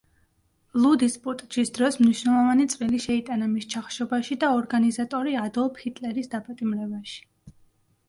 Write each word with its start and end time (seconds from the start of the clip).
ლუდის 0.85 1.17
პუტჩის 1.25 1.71
დროს 1.75 1.97
მნიშვნელოვანი 2.05 2.67
წვლილი 2.75 3.03
შეიტანა 3.05 3.51
მის 3.53 3.69
ჩახშობაში 3.75 4.41
და 4.47 4.53
ორგანიზატორი 4.59 5.41
ადოლფ 5.47 5.83
ჰიტლერის 5.87 6.37
დაპატიმრებაში. 6.37 7.27